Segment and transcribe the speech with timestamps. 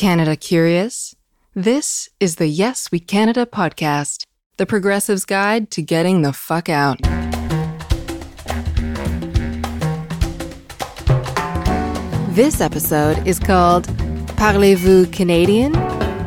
[0.00, 1.14] Canada curious?
[1.54, 4.24] This is the Yes We Canada podcast,
[4.56, 6.98] the progressive's guide to getting the fuck out.
[12.34, 13.88] This episode is called
[14.38, 15.76] Parlez-vous Canadian?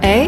[0.03, 0.27] Eh?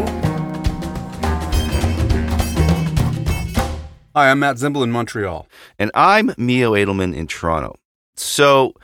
[4.16, 5.46] Hi, I'm Matt Zimbel in Montreal.
[5.78, 7.76] And I'm Mio Adilman in Toronto.
[8.16, 8.74] So,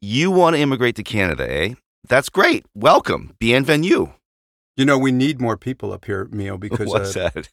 [0.00, 1.74] you want to immigrate to Canada, eh?
[2.08, 2.64] That's great.
[2.74, 3.34] Welcome.
[3.38, 4.08] Bienvenue.
[4.76, 7.48] You know, we need more people up here, Mio, because What's uh, that?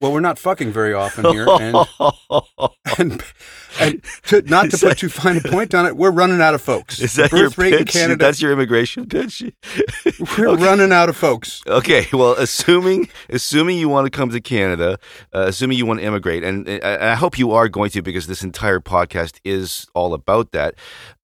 [0.00, 1.76] well, we're not fucking very often here, and
[2.98, 3.22] and,
[3.80, 6.54] and to, not to put that- too fine a point on it, we're running out
[6.54, 7.00] of folks.
[7.00, 7.92] Is that your birth rate in pitch?
[7.92, 8.24] Canada?
[8.24, 9.42] That's your immigration pitch?
[10.38, 10.62] we're Okay.
[10.64, 11.62] running out of folks.
[11.66, 14.98] Okay, well, assuming assuming you want to come to Canada,
[15.32, 18.26] uh, assuming you want to immigrate, and, and I hope you are going to because
[18.26, 20.74] this entire podcast is all about that.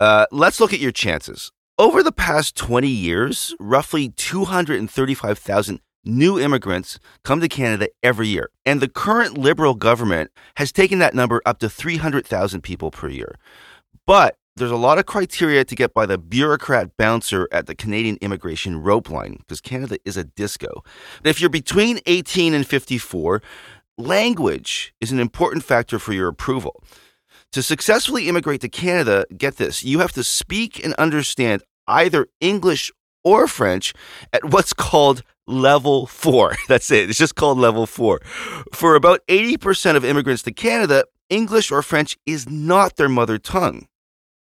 [0.00, 1.52] Uh, let's look at your chances.
[1.76, 8.50] Over the past 20 years, roughly 235,000 new immigrants come to Canada every year.
[8.64, 13.34] And the current Liberal government has taken that number up to 300,000 people per year.
[14.06, 18.18] But there's a lot of criteria to get by the bureaucrat bouncer at the Canadian
[18.20, 20.84] immigration rope line because Canada is a disco.
[21.24, 23.42] But if you're between 18 and 54,
[23.98, 26.84] language is an important factor for your approval.
[27.54, 32.92] To successfully immigrate to Canada, get this, you have to speak and understand either English
[33.24, 33.94] or French
[34.32, 36.54] at what's called level four.
[36.68, 37.08] That's it.
[37.10, 38.20] It's just called level four.
[38.72, 43.86] For about 80% of immigrants to Canada, English or French is not their mother tongue.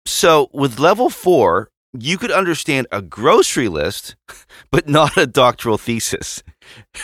[0.06, 4.16] So with level four, you could understand a grocery list,
[4.72, 6.44] but not a doctoral thesis.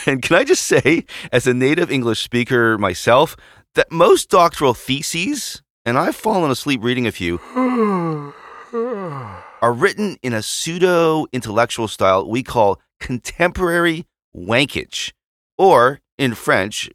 [0.06, 3.36] And can I just say, as a native English speaker myself,
[3.74, 7.38] that most doctoral theses, and I've fallen asleep reading a few,
[9.60, 15.12] are written in a pseudo intellectual style we call contemporary wankage,
[15.58, 16.90] or in French,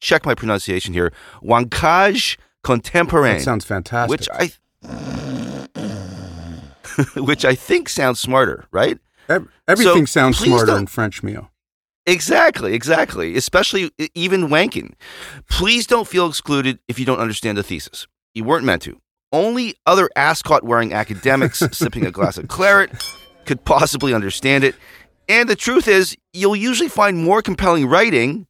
[0.00, 4.10] check my pronunciation here, wankage contemporain That sounds fantastic.
[4.10, 4.50] which I
[7.20, 8.98] which I think sounds smarter, right?
[9.68, 11.50] Everything So, sounds smarter don't- in French, Mio.
[12.06, 13.36] Exactly, exactly.
[13.36, 14.94] Especially even wanking.
[15.48, 18.06] Please don't feel excluded if you don't understand the thesis.
[18.34, 19.00] You weren't meant to.
[19.32, 22.90] Only other ascot wearing academics sipping a glass of claret
[23.44, 24.74] could possibly understand it.
[25.28, 28.46] And the truth is, you'll usually find more compelling writing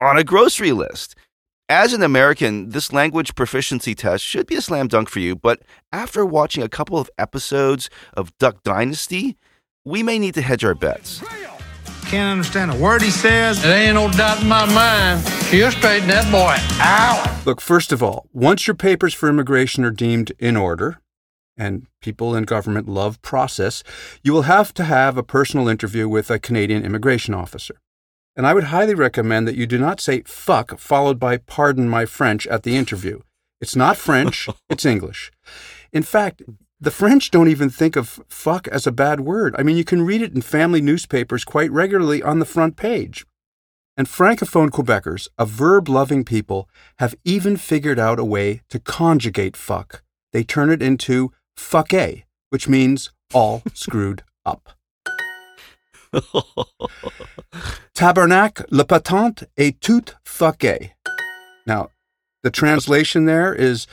[0.00, 1.14] on a grocery list.
[1.68, 5.62] As an American, this language proficiency test should be a slam dunk for you, but
[5.90, 9.38] after watching a couple of episodes of Duck Dynasty,
[9.84, 11.22] we may need to hedge our bets.
[12.06, 13.62] Can't understand a word he says.
[13.62, 15.41] There ain't no doubt in my mind.
[15.52, 17.44] He'll straighten that boy out.
[17.44, 21.02] Look, first of all, once your papers for immigration are deemed in order,
[21.58, 23.82] and people in government love process,
[24.22, 27.74] you will have to have a personal interview with a Canadian immigration officer.
[28.34, 32.06] And I would highly recommend that you do not say fuck followed by pardon my
[32.06, 33.20] French at the interview.
[33.60, 35.30] It's not French, it's English.
[35.92, 36.40] In fact,
[36.80, 39.54] the French don't even think of fuck as a bad word.
[39.58, 43.26] I mean, you can read it in family newspapers quite regularly on the front page.
[43.96, 49.56] And Francophone Quebecers, a verb loving people, have even figured out a way to conjugate
[49.56, 50.02] fuck.
[50.32, 54.70] They turn it into fucké, which means all screwed up.
[57.94, 60.92] Tabernacle, le patente est tout fucké.
[61.66, 61.90] Now,
[62.42, 63.86] the translation there is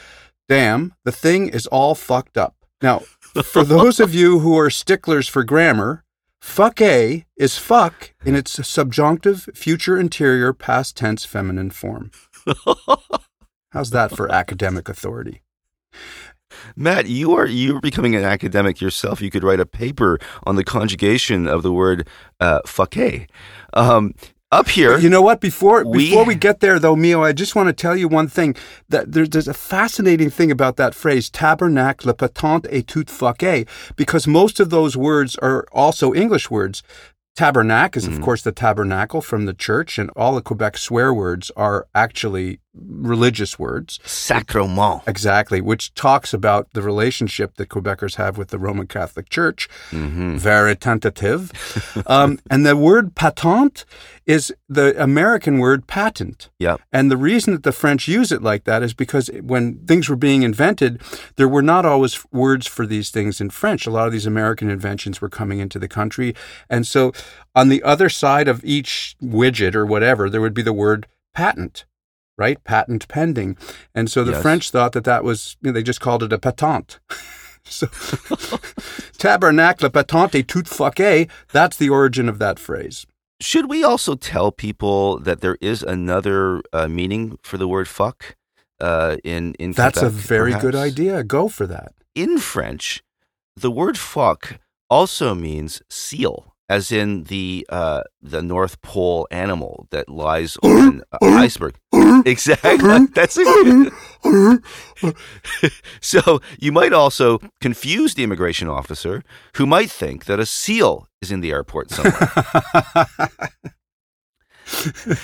[0.48, 2.56] damn, the thing is all fucked up.
[2.82, 3.00] Now,
[3.44, 6.04] for those of you who are sticklers for grammar,
[6.42, 12.12] fucké is fuck in its subjunctive future interior past tense feminine form.
[13.72, 15.42] How's that for academic authority?
[16.76, 19.22] Matt, you are you're becoming an academic yourself.
[19.22, 22.08] You could write a paper on the conjugation of the word
[22.40, 23.28] uh, "fucké."
[23.74, 24.14] Um,
[24.52, 25.40] up here, You know what?
[25.40, 28.28] Before We- before we get there, though, Mio, I just want to tell you one
[28.28, 28.56] thing.
[28.90, 33.68] That there's, there's a fascinating thing about that phrase, tabernacle, le patente et tout fucké,
[33.96, 36.82] because most of those words are also English words.
[37.36, 38.24] Tabernacle is, of mm.
[38.24, 43.58] course, the tabernacle from the church, and all the Quebec swear words are actually religious
[43.58, 44.00] words.
[44.04, 45.02] sacrement.
[45.08, 49.68] Exactly, which talks about the relationship that Quebecers have with the Roman Catholic Church.
[49.92, 51.52] Very tentative.
[52.08, 53.86] um, and the word patente
[54.26, 56.50] is the American word patent.
[56.60, 56.82] Yep.
[56.92, 60.16] And the reason that the French use it like that is because when things were
[60.16, 61.02] being invented,
[61.36, 63.88] there were not always words for these things in French.
[63.88, 66.36] A lot of these American inventions were coming into the country.
[66.70, 67.12] And so
[67.56, 71.86] on the other side of each widget or whatever, there would be the word patent.
[72.40, 73.58] Right, patent pending,
[73.94, 74.41] and so the Yes.
[74.41, 76.97] French thought that that was you know, they just called it a patente,
[77.66, 77.88] So,
[79.18, 83.06] tabernacle patente tout fucké, that's the origin of that phrase.
[83.41, 88.36] Should we also tell people that there is another uh, meaning for the word fuck
[88.80, 91.24] uh, in in That's a Quebec, very good idea.
[91.24, 91.94] Go for that.
[92.16, 93.03] In French,
[93.56, 94.59] the word fuck
[94.90, 101.34] also means seal, as in the uh, the North Pole animal that lies on an
[101.34, 101.76] iceberg.
[102.26, 103.08] Exactly.
[103.14, 103.94] That's it.
[106.02, 109.24] so you might also confuse the immigration officer
[109.56, 112.30] who might think that a seal is in the airport somewhere.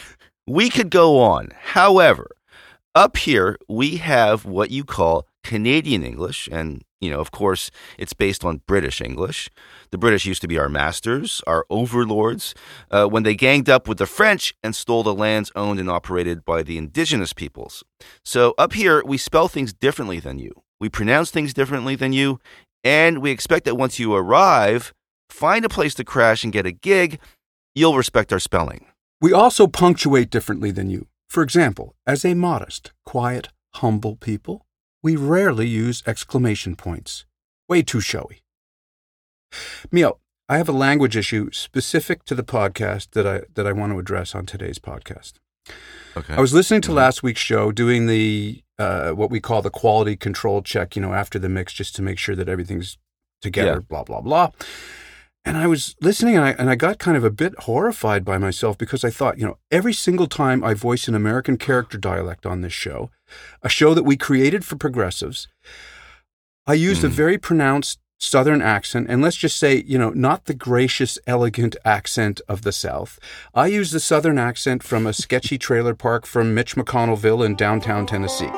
[0.48, 1.50] we could go on.
[1.74, 2.30] However,
[2.94, 8.14] up here we have what you call Canadian English, and you know, of course, it's
[8.14, 9.50] based on British English.
[9.92, 12.56] The British used to be our masters, our overlords,
[12.90, 16.46] uh, when they ganged up with the French and stole the lands owned and operated
[16.46, 17.84] by the indigenous peoples.
[18.24, 20.64] So up here, we spell things differently than you.
[20.80, 22.40] We pronounce things differently than you,
[22.84, 24.94] and we expect that once you arrive,
[25.30, 27.20] find a place to crash and get a gig,
[27.74, 28.86] you'll respect our spelling.
[29.22, 31.08] We also punctuate differently than you.
[31.30, 34.66] For example, as a modest, quiet, humble people,
[35.06, 37.26] we rarely use exclamation points.
[37.70, 38.42] Way too showy.
[39.92, 40.18] Mio,
[40.50, 44.00] I have a language issue specific to the podcast that I that I want to
[44.00, 45.34] address on today's podcast.
[46.18, 46.34] Okay.
[46.34, 50.16] I was listening to last week's show, doing the uh, what we call the quality
[50.16, 52.98] control check, you know, after the mix, just to make sure that everything's
[53.44, 53.74] together.
[53.74, 53.88] Yeah.
[53.88, 54.50] Blah blah blah.
[55.48, 58.38] And I was listening, and I and I got kind of a bit horrified by
[58.40, 62.46] myself because I thought, you know, every single time I voice an American character dialect
[62.48, 63.12] on this show,
[63.62, 65.48] a show that we created for progressives,
[66.66, 67.12] I used a Mm.
[67.12, 72.42] very pronounced Southern accent, and let's just say, you know, not the gracious, elegant accent
[72.48, 73.20] of the South.
[73.54, 78.08] I use the Southern accent from a sketchy trailer park from Mitch McConnellville in downtown
[78.08, 78.50] Tennessee.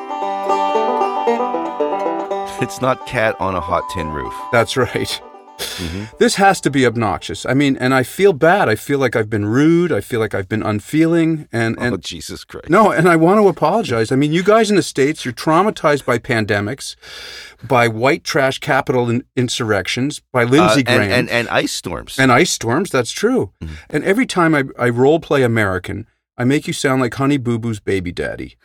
[2.62, 4.34] It's not cat on a hot tin roof.
[4.52, 5.22] That's right.
[5.58, 6.18] Mhm.
[6.20, 7.46] This has to be obnoxious.
[7.46, 8.70] I mean, and I feel bad.
[8.70, 9.92] I feel like I've been rude.
[9.92, 12.70] I feel like I've been unfeeling, and and oh, Jesus Christ.
[12.70, 14.12] No, and I want to apologize.
[14.12, 16.96] I mean, you guys in the States, you're traumatized by pandemics,
[17.68, 22.20] by white trash capital in- insurrections, by Lindsey Uh, and, Graham, and, and ice storms.
[22.20, 22.92] and ice storms.
[22.92, 23.52] That's true.
[23.64, 23.78] Mhm.
[23.90, 26.06] And every time I, I role play American,
[26.38, 28.58] I make you sound like Honey Boo Boo's baby daddy.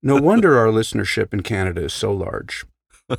[0.00, 2.64] No wonder our listenership in Canada is so large.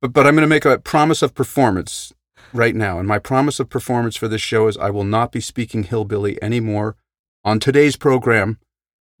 [0.00, 2.12] But, but I'm going to make a promise of performance
[2.52, 2.98] right now.
[2.98, 6.42] And my promise of performance for this show is I will not be speaking hillbilly
[6.42, 6.96] anymore
[7.44, 8.58] on today's program.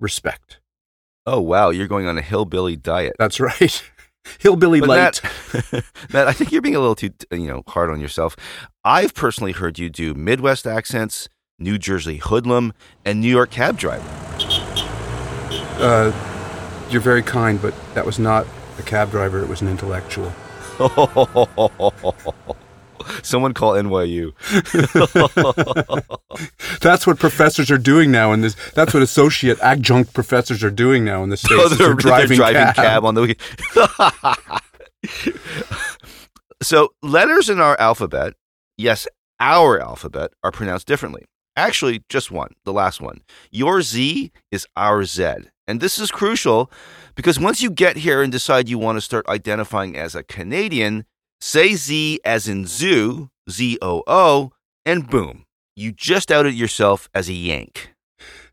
[0.00, 0.60] Respect.
[1.26, 1.70] oh, wow.
[1.70, 3.16] You're going on a hillbilly diet.
[3.18, 3.82] That's right.
[4.38, 5.22] hillbilly But light.
[5.52, 8.36] Matt, Matt, I think you're being a little too, you know, hard on yourself.
[8.84, 11.28] I've personally heard you do Midwest accents,
[11.58, 12.72] New Jersey hoodlum,
[13.04, 14.08] and New York cab driver.
[15.80, 16.12] Uh,
[16.90, 18.46] you're very kind, but that was not
[18.78, 19.42] a cab driver.
[19.42, 20.32] It was an intellectual.
[23.22, 24.32] Someone call NYU.
[26.80, 28.54] That's what professors are doing now in this.
[28.72, 31.54] That's what associate adjunct professors are doing now in the states.
[31.58, 32.76] Oh, they're, they're driving, they're driving cab.
[32.76, 33.04] cab.
[33.04, 33.40] on the weekend.
[36.62, 38.34] so letters in our alphabet,
[38.76, 39.08] yes,
[39.40, 41.24] our alphabet, are pronounced differently.
[41.56, 43.22] Actually, just one, the last one.
[43.50, 45.34] Your Z is our Z.
[45.68, 46.70] And this is crucial
[47.14, 51.04] because once you get here and decide you want to start identifying as a Canadian,
[51.42, 54.52] say Z as in zoo, Z O O,
[54.86, 55.44] and boom,
[55.76, 57.94] you just outed yourself as a Yank.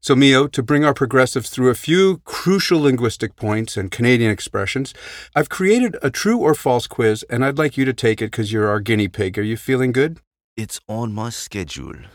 [0.02, 4.94] So, Mio, to bring our progressives through a few crucial linguistic points and Canadian expressions,
[5.36, 8.52] I've created a true or false quiz, and I'd like you to take it because
[8.52, 9.40] you're our guinea pig.
[9.40, 10.20] Are you feeling good?
[10.58, 11.96] It's on my schedule.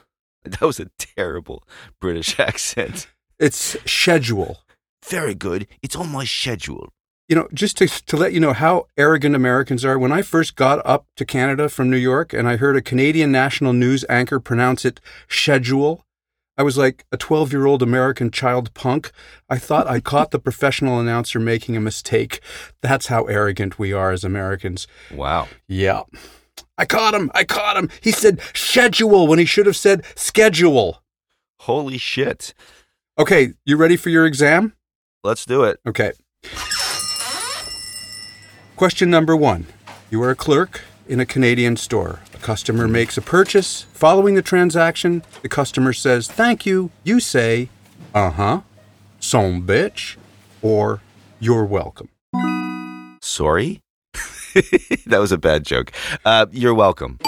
[0.45, 1.65] That was a terrible
[2.01, 3.09] British accent.
[3.39, 4.61] It's schedule.
[5.05, 5.67] Very good.
[5.83, 6.93] It's on my schedule.
[7.29, 10.57] You know, just to, to let you know how arrogant Americans are, when I first
[10.57, 14.41] got up to Canada from New York and I heard a Canadian national news anchor
[14.41, 16.05] pronounce it schedule,
[16.59, 19.13] I was like a 12 year old American child punk.
[19.49, 22.41] I thought I caught the professional announcer making a mistake.
[22.83, 24.87] That's how arrogant we are as Americans.
[25.11, 25.49] Wow.
[25.69, 26.03] Yeah.
[26.77, 27.31] I caught him.
[27.35, 27.91] I caught him.
[28.01, 31.03] He said schedule when he should have said schedule.
[31.61, 32.55] Holy shit.
[33.19, 34.75] Okay, you ready for your exam?
[35.23, 35.81] Let's do it.
[35.87, 36.13] Okay.
[38.77, 39.67] Question number one
[40.11, 42.21] You are a clerk in a Canadian store.
[42.35, 43.83] A customer makes a purchase.
[43.93, 46.91] Following the transaction, the customer says, Thank you.
[47.05, 47.69] You say,
[48.15, 48.61] Uh huh,
[49.19, 50.17] son bitch,
[50.63, 51.03] or
[51.39, 52.09] You're welcome.
[53.21, 53.83] Sorry?
[54.55, 55.93] that was a bad joke.
[56.25, 57.19] Uh, you're welcome.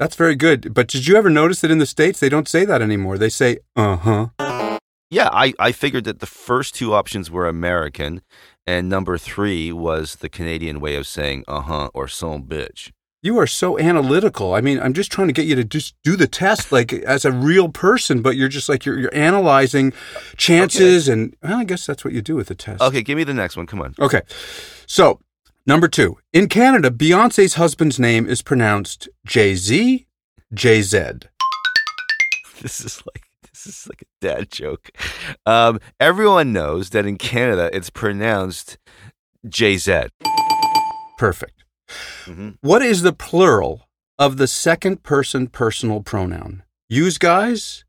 [0.00, 0.74] That's very good.
[0.74, 3.16] But did you ever notice that in the States, they don't say that anymore?
[3.16, 4.26] They say, Uh huh.
[5.10, 8.22] Yeah, I, I figured that the first two options were American,
[8.64, 12.92] and number three was the Canadian way of saying uh huh or son bitch.
[13.22, 14.54] You are so analytical.
[14.54, 17.24] I mean, I'm just trying to get you to just do the test like as
[17.24, 19.92] a real person, but you're just like you're you're analyzing
[20.36, 22.80] chances and well, I guess that's what you do with the test.
[22.80, 23.66] Okay, give me the next one.
[23.66, 23.94] Come on.
[23.98, 24.22] Okay.
[24.86, 25.20] So,
[25.66, 26.16] number 2.
[26.32, 30.06] In Canada, Beyoncé's husband's name is pronounced Jay-Z,
[30.54, 30.98] Jay-Z.
[32.62, 33.29] This is like
[33.64, 34.90] this is like a dad joke.
[35.46, 38.78] Um, everyone knows that in Canada it's pronounced
[39.46, 40.08] JZ.
[41.18, 41.64] Perfect.
[42.24, 42.56] Mhm.
[42.60, 43.88] What is the plural
[44.18, 46.62] of the second person personal pronoun?
[46.88, 47.84] Use guys,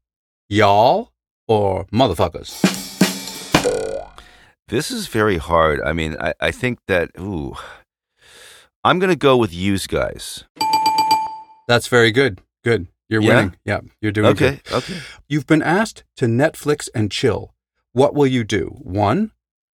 [0.50, 1.12] y'all,
[1.48, 2.60] or motherfuckers?
[4.68, 5.82] This is very hard.
[5.82, 7.56] I mean, I, I think that ooh,
[8.84, 10.46] I'm gonna go with use guys.
[11.68, 12.40] That's very good.
[12.64, 12.88] Good.
[13.12, 13.36] You're Yeah?
[13.36, 13.56] winning.
[13.66, 14.62] Yeah, you're doing good.
[14.66, 15.02] Okay, okay.
[15.28, 17.54] You've been asked to Netflix and chill.
[17.92, 18.78] What will you do?
[18.80, 19.32] One,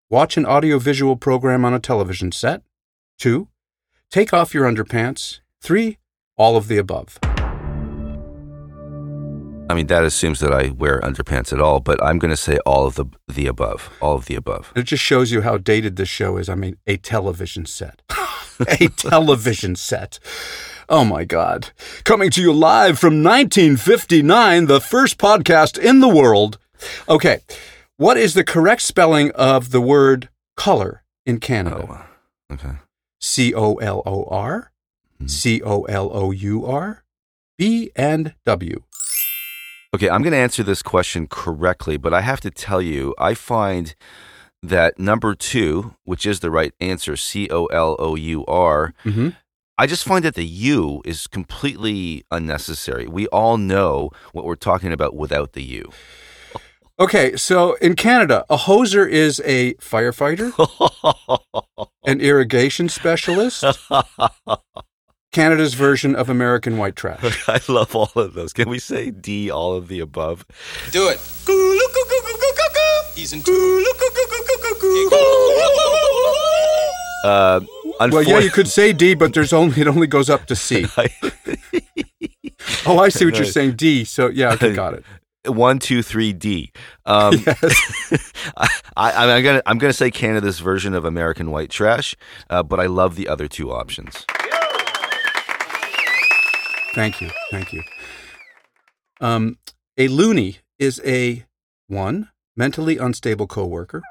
[0.08, 2.62] watch an audiovisual program on a television set.
[3.18, 3.48] Two,
[4.12, 5.40] take off your underpants.
[5.62, 5.98] Three,
[6.38, 7.18] all of the above.
[9.68, 12.86] I mean, that assumes that I wear underpants at all, but I'm gonna say all
[12.86, 13.90] of the the above.
[14.00, 14.72] All of the above.
[14.76, 16.50] It just shows you how dated this show is.
[16.50, 18.04] I mean, a television set.
[18.60, 20.20] a television set.
[20.90, 21.70] Oh my God.
[22.04, 26.58] Coming to you live from 1959, the first podcast in the world.
[27.08, 27.40] Okay.
[27.98, 32.06] What is the correct spelling of the word color in Canada?
[32.50, 32.72] Oh, okay.
[33.22, 34.72] C O L O R,
[35.26, 37.04] C O L O U R,
[37.58, 38.84] B and W.
[39.96, 43.36] Okay, I'm going to answer this question correctly, but I have to tell you, I
[43.36, 43.94] find
[44.64, 49.30] that number two, which is the right answer, C O L O U R, Mm-hmm.
[49.78, 53.08] I just find that the U is completely unnecessary.
[53.08, 55.92] We all know what we're talking about without the U.
[57.00, 60.54] Okay, so in Canada, a hoser is a firefighter,
[62.06, 63.66] an irrigation specialist,
[65.32, 67.44] Canada's version of American white trash.
[67.50, 68.54] I love all of those.
[68.54, 70.46] Can we say D, all of the above?
[70.92, 71.20] Do it.
[73.16, 73.42] He's in.
[77.26, 77.62] Uh,
[78.00, 80.86] Well, yeah, you could say D, but there's only it only goes up to C.
[82.86, 83.74] Oh, I see what you're saying.
[83.74, 84.04] D.
[84.04, 85.04] So yeah, okay, got it.
[85.46, 86.72] one, two, three, D.
[87.06, 87.44] Um,
[88.58, 92.16] I, I, I'm gonna I'm gonna say Canada's version of American white trash,
[92.50, 94.26] uh, but I love the other two options.
[96.94, 97.84] Thank you, thank you.
[99.20, 99.58] Um,
[99.98, 101.46] a loony is a
[101.88, 104.04] one mentally unstable coworker.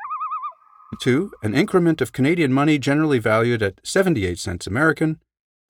[1.00, 5.20] Two, an increment of Canadian money generally valued at 78 cents American.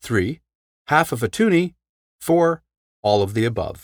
[0.02, 0.40] Three,
[0.88, 1.74] half of a toonie.
[2.20, 2.62] Four,
[3.02, 3.82] all of the above.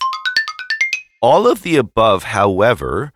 [1.20, 3.12] All of the above, however,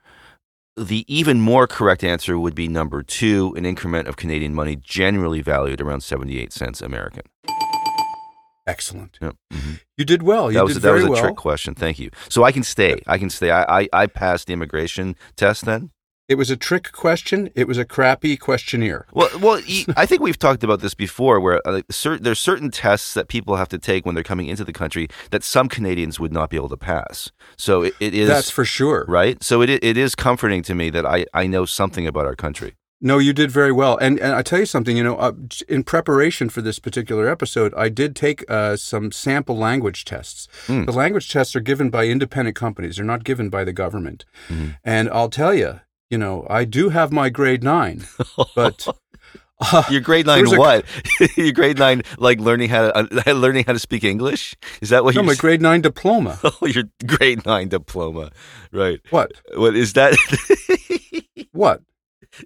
[0.76, 5.43] the even more correct answer would be number two, an increment of Canadian money generally
[5.43, 7.23] valued around 78 cents American.
[8.67, 9.19] Excellent.
[9.21, 9.37] Yep.
[9.52, 9.81] mhm.
[9.97, 10.50] You did well.
[10.50, 11.21] You That was did that was a well.
[11.21, 11.75] trick question.
[11.75, 12.11] Thank you.
[12.29, 13.00] So I can stay.
[13.07, 13.50] I can stay.
[13.50, 15.91] I, I I passed the immigration test then.
[16.29, 17.50] It was a trick question.
[17.55, 19.07] It was a crappy questionnaire.
[19.12, 19.61] Well, well,
[19.97, 21.83] I think we've talked about this before, where uh,
[22.21, 25.43] there's certain tests that people have to take when they're coming into the country that
[25.43, 27.33] some Canadians would not be able to pass.
[27.57, 29.05] So it, it is That's for sure.
[29.09, 29.43] right.
[29.43, 32.75] So it it is comforting to me that I I know something about our country.
[33.05, 33.97] No, you did very well.
[33.97, 35.33] And, and I tell you something, you know, uh,
[35.69, 40.47] in preparation for this particular episode, I did take uh, some sample language tests.
[40.69, 40.87] Mm.
[40.87, 44.25] The language tests are given by independent companies, they're not given by the government.
[44.49, 44.76] Mhm.
[44.85, 45.81] And I'll tell you,
[46.12, 48.04] you know, I do have my grade nine,
[48.54, 48.87] but.
[49.61, 50.85] uh, Your grade nine was a- what?
[51.37, 54.54] Your grade nine like learning how to uh, learning how to speak English?
[54.83, 56.38] Is that what no, you're my grade nine diploma.
[56.45, 58.31] Oh, your grade nine diploma,
[58.73, 59.00] right?
[59.11, 59.33] What?
[59.57, 60.14] What is that?
[61.52, 61.81] What?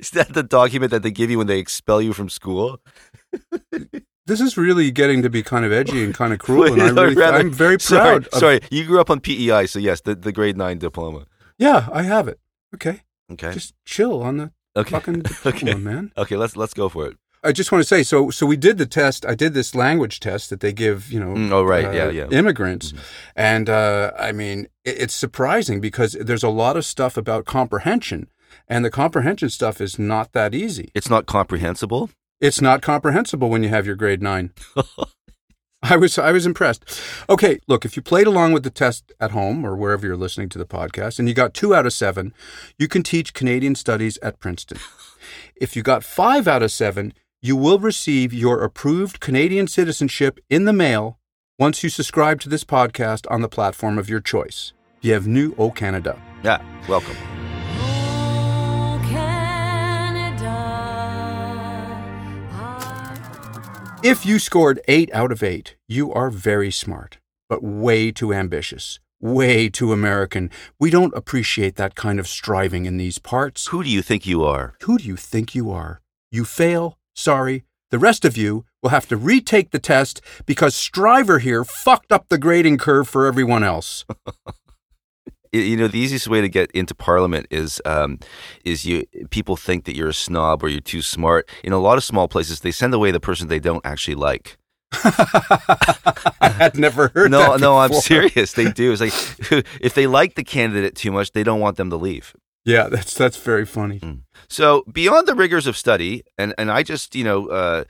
[0.01, 2.81] is that the document that they give you when they expel you from school?
[4.27, 6.89] This is really getting to be kind of edgy and kind of cruel, and I
[6.91, 8.27] Or really, rather- I'm very sorry, proud.
[8.33, 11.27] Of, Sorry, you grew up on PEI, so yes, the, the grade nine diploma.
[11.59, 12.41] Yeah, I have it.
[12.75, 13.03] Okay,
[13.33, 16.13] Okay, just chill on the okay, fucking diploma, okay, man.
[16.17, 16.37] okay.
[16.37, 17.17] Let's let's go for it.
[17.45, 19.25] I just want to say, so so we did the test.
[19.27, 21.85] I did this language test that they give, you know, Mm, oh, right.
[21.85, 22.29] uh, Yeah, yeah.
[22.31, 22.99] immigrants, Mhm.
[23.37, 28.29] and uh, I mean, it, it's surprising because there's a lot of stuff about comprehension,
[28.69, 30.91] and the comprehension stuff is not that easy.
[30.95, 32.11] It's not comprehensible.
[32.41, 34.53] It's not comprehensible when you have your grade nine.
[35.91, 37.01] I was I was impressed.
[37.29, 40.49] Okay, look, if you played along with the test at home or wherever you're listening
[40.51, 42.35] to the podcast and you got 2 out of 7,
[42.77, 44.79] you can teach Canadian studies at Princeton.
[45.55, 50.65] If you got 5 out of 7, you will receive your approved Canadian citizenship in
[50.65, 51.19] the mail
[51.59, 54.73] once you subscribe to this podcast on the platform of your choice.
[55.01, 56.21] Bienvenue au Canada.
[56.43, 57.36] Yeah, welcome.
[64.03, 69.01] If you scored 8 out of 8, you are very smart, but way too ambitious,
[69.21, 70.51] way too American.
[70.79, 73.69] We don't appreciate that kind of striving in these parts.
[73.69, 74.75] Who do you think you are?
[74.83, 76.01] Who do you think you are?
[76.31, 76.99] You fail?
[77.15, 77.65] Sorry.
[77.91, 82.29] The rest of you will have to retake the test because Striver here fucked up
[82.29, 84.05] the grading curve for everyone else.
[85.53, 88.19] You know, the easiest way to get into Parliament is um,
[88.65, 91.49] is you people think that you're a snob or you're too smart.
[91.65, 94.59] In a lot of small places, they send away the person they don't actually like.
[94.93, 97.61] I had never heard no, that.
[97.61, 98.53] no, I'm serious.
[98.53, 98.93] They do.
[98.93, 99.13] It's like
[99.81, 102.35] if they like the candidate too much, they don't want them to leave.
[102.65, 104.01] Yeah, that's that's very funny.
[104.49, 107.85] So beyond the rigors of study, and and I just you know uh,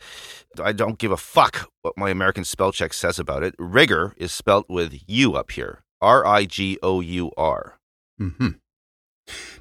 [0.62, 3.54] I don't give a fuck what my American spell check says about it.
[3.58, 7.78] Rigor is spelt with U up here, R I G O U R.
[8.18, 8.48] hmm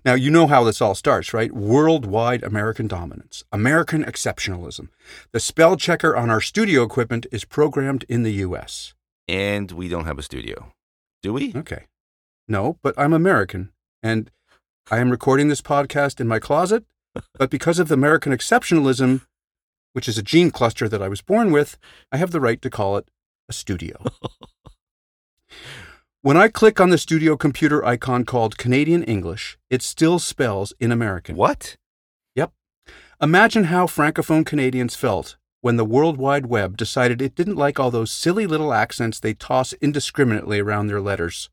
[0.03, 1.51] Now, you know how this all starts, right?
[1.51, 4.89] Worldwide American dominance, American exceptionalism.
[5.31, 8.93] The spell checker on our studio equipment is programmed in the U.S.
[9.27, 10.71] And we don't have a studio,
[11.23, 11.53] do we?
[11.55, 11.85] Okay.
[12.47, 13.71] No, but I'm American,
[14.03, 14.29] and
[14.91, 16.83] I am recording this podcast in my closet,
[17.39, 19.21] but because of American exceptionalism,
[19.93, 21.77] which is a gene cluster that I was born with,
[22.11, 23.09] I have the right to call it
[23.49, 24.03] a studio.
[26.25, 30.91] when I click on the studio computer icon called Canadian English, it still spells in
[30.91, 31.35] American.
[31.35, 31.77] What?
[32.33, 32.51] Yep.
[33.21, 37.91] Imagine how Francophone Canadians felt when the World Wide Web decided it didn't like all
[37.91, 41.51] those silly little accents they toss indiscriminately around their letters.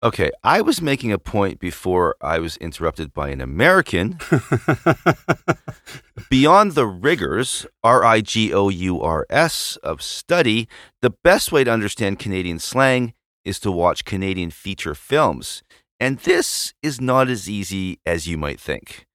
[0.00, 4.20] Okay, I was making a point before I was interrupted by an American.
[6.30, 10.68] Beyond the rigors, R I G O U R S, of study,
[11.02, 13.12] the best way to understand Canadian slang
[13.44, 15.62] is to watch Canadian feature films.
[15.98, 19.06] And this is not as easy as you might think.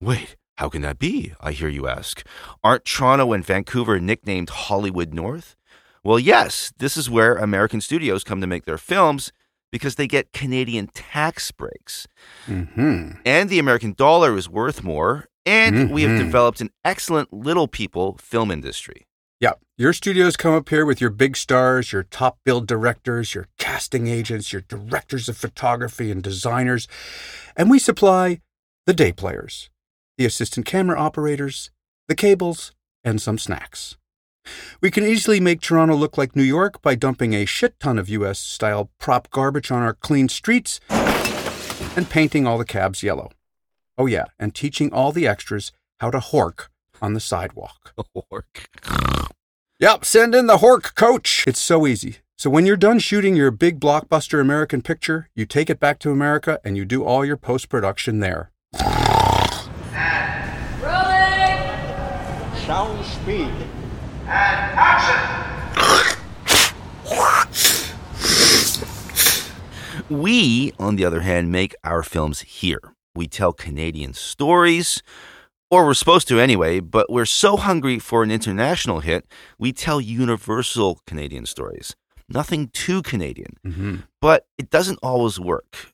[0.00, 1.32] Wait, how can that be?
[1.40, 2.24] I hear you ask.
[2.62, 5.56] Aren't Toronto and Vancouver nicknamed Hollywood North?
[6.04, 9.32] Well, yes, this is where American studios come to make their films
[9.72, 12.06] because they get Canadian tax breaks.
[12.46, 15.26] hmm And the American dollar is worth more.
[15.44, 16.18] And we have Mhm.
[16.18, 19.06] developed an excellent little people film industry.
[19.40, 23.46] Yeah, your studios come up here with your big stars, your top billed directors, your
[23.56, 26.88] casting agents, your directors of photography and designers,
[27.56, 28.40] and we supply
[28.86, 29.70] the day players,
[30.16, 31.70] the assistant camera operators,
[32.08, 32.72] the cables,
[33.04, 33.96] and some snacks.
[34.80, 38.08] We can easily make Toronto look like New York by dumping a shit ton of
[38.08, 43.30] US style prop garbage on our clean streets and painting all the cabs yellow.
[43.96, 45.70] Oh, yeah, and teaching all the extras
[46.00, 46.68] how to hork
[47.00, 47.94] on the sidewalk.
[49.80, 51.44] Yep, send in the Hork coach.
[51.46, 52.16] It's so easy.
[52.36, 56.10] So when you're done shooting your big blockbuster American picture, you take it back to
[56.10, 58.50] America and you do all your post production there.
[62.66, 63.52] Sound speed.
[64.26, 65.14] And action!
[70.08, 72.80] we, on the other hand, make our films here.
[73.14, 75.04] We tell Canadian stories,
[75.70, 79.26] or we're supposed to anyway, but we're so hungry for an international hit,
[79.58, 81.94] we tell universal Canadian stories.
[82.28, 83.54] Nothing too Canadian.
[83.66, 83.96] Mm-hmm.
[84.20, 85.92] but it doesn't always work.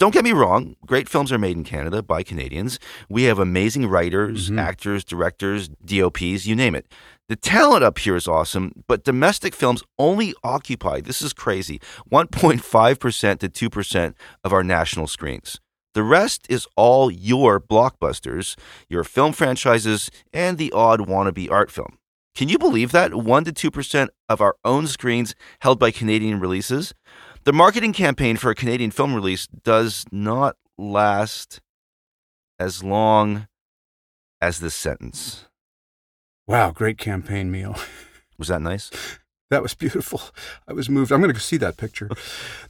[0.00, 2.78] Don't get me wrong, great films are made in Canada by Canadians.
[3.08, 4.60] We have amazing writers, Mhm.
[4.60, 6.86] actors, directors, DOPs, you name it.
[7.28, 13.40] The talent up here is awesome, but domestic films only occupy, this is crazy, 1.5%
[13.40, 15.60] to 2% of our national screens.
[15.94, 18.56] The rest is all your blockbusters,
[18.88, 21.98] your film franchises, and the odd wannabe art film.
[22.34, 23.14] Can you believe that?
[23.14, 26.92] 1 to 2% of our own screens held by Canadian releases?
[27.44, 31.60] The marketing campaign for a Canadian film release does not last
[32.58, 33.46] as long
[34.40, 35.44] as this sentence.
[36.46, 37.76] Wow, great campaign, Mio.
[38.36, 38.90] Was that nice?
[39.54, 40.20] That was beautiful.
[40.66, 41.12] I was moved.
[41.12, 42.08] I'm going to go see that picture.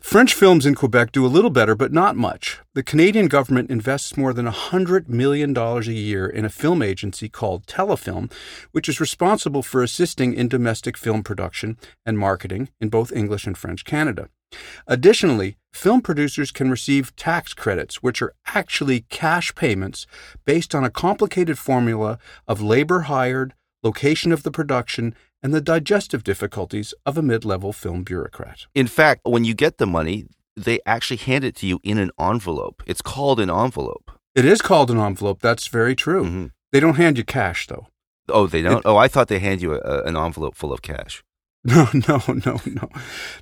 [0.00, 2.58] French films in Quebec do a little better, but not much.
[2.74, 7.64] The Canadian government invests more than $100 million a year in a film agency called
[7.66, 8.30] Telefilm,
[8.72, 13.56] which is responsible for assisting in domestic film production and marketing in both English and
[13.56, 14.28] French Canada.
[14.86, 20.06] Additionally, film producers can receive tax credits, which are actually cash payments
[20.44, 26.24] based on a complicated formula of labor hired, location of the production, and the digestive
[26.24, 28.66] difficulties of a mid level film bureaucrat.
[28.74, 30.26] In fact, when you get the money,
[30.56, 32.82] they actually hand it to you in an envelope.
[32.86, 34.10] It's called an envelope.
[34.34, 36.24] It is called an envelope, that's very true.
[36.24, 36.50] Mhm.
[36.72, 37.86] They don't hand you cash, though.
[38.28, 38.78] Oh, they don't?
[38.78, 41.22] It- oh, I thought they hand you a, a- an envelope full of cash.
[41.66, 42.88] No, no, no, no.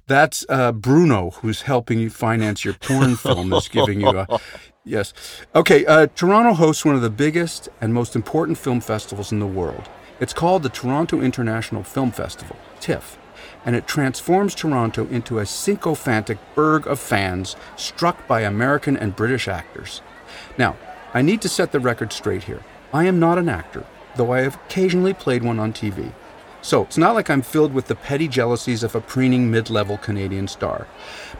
[0.06, 4.26] That's uh, Bruno, who's helping you finance your porn film, is giving you a.
[4.84, 5.12] Yes.
[5.54, 9.46] Okay, uh, Toronto hosts one of the biggest and most important film festivals in the
[9.46, 9.88] world.
[10.22, 13.18] It's called the Toronto International Film Festival, TIFF,
[13.66, 19.48] and it transforms Toronto into a sycophantic burg of fans struck by American and British
[19.48, 20.00] actors.
[20.56, 20.76] Now,
[21.12, 22.62] I need to set the record straight here.
[22.94, 26.12] I am not an actor, though I have occasionally played one on TV.
[26.60, 29.98] So it's not like I'm filled with the petty jealousies of a preening mid level
[29.98, 30.86] Canadian star.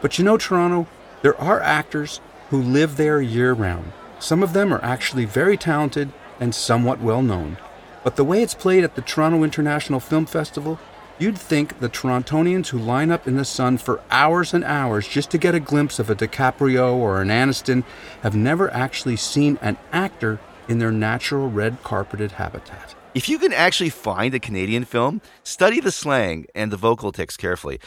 [0.00, 0.88] But you know, Toronto,
[1.22, 3.92] there are actors who live there year round.
[4.18, 7.58] Some of them are actually very talented and somewhat well known.
[8.04, 10.78] But the way it's played at the Toronto International Film Festival,
[11.18, 15.30] you'd think the Torontonians who line up in the sun for hours and hours just
[15.30, 17.84] to get a glimpse of a DiCaprio or an Aniston
[18.22, 22.94] have never actually seen an actor in their natural red carpeted habitat.
[23.14, 27.36] If you can actually find a Canadian film, study the slang and the vocal tics
[27.36, 27.78] carefully.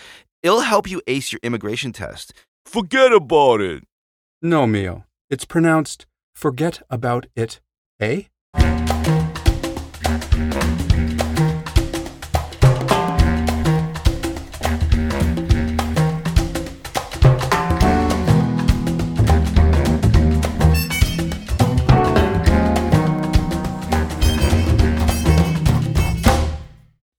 [0.43, 2.33] It'll help you ace your immigration test.
[2.65, 3.83] Forget about it.
[4.41, 5.05] No, Mio.
[5.29, 7.61] It's pronounced forget about it,
[7.99, 8.23] eh?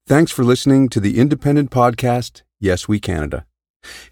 [0.09, 3.45] Thanks for listening to the independent podcast, Yes We Canada.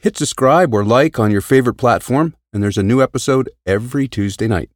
[0.01, 4.49] Hit subscribe or like on your favorite platform, and there's a new episode every Tuesday
[4.49, 4.71] night.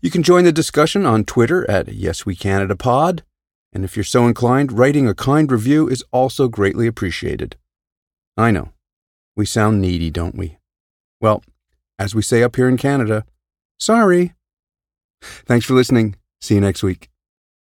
[0.00, 3.22] You can join the discussion on Twitter at Yes We Canada Pod,
[3.72, 7.56] and if you're so inclined, writing a kind review is also greatly appreciated.
[8.36, 8.70] I know,
[9.36, 10.58] we sound needy, don't we?
[11.20, 11.42] Well,
[11.98, 13.24] as we say up here in Canada,
[13.78, 14.34] sorry.
[15.22, 16.16] Thanks for listening.
[16.40, 17.10] See you next week.